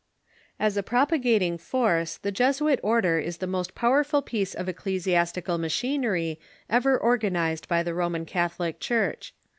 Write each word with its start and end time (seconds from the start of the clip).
As 0.59 0.77
a 0.77 0.81
propagating 0.81 1.59
force, 1.59 2.17
the 2.17 2.31
Jesuit 2.31 2.79
order 2.81 3.19
is 3.19 3.37
the 3.37 3.45
most 3.45 3.75
pow 3.75 3.91
erful 3.91 4.25
piece 4.25 4.55
of 4.55 4.67
ecclesiastical 4.67 5.59
machinery 5.59 6.39
ever 6.71 6.97
organized 6.97 7.67
by 7.67 7.83
the 7.83 7.93
Roman 7.93 8.25
Catholic 8.25 8.79
Church. 8.79 9.35